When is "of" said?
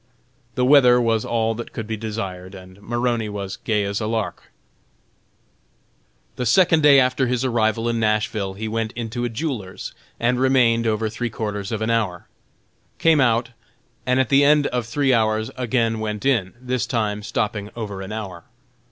11.71-11.83, 14.65-14.87